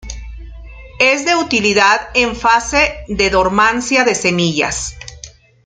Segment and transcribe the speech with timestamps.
[0.97, 4.95] Es de utilidad en fase de dormancia de semillas.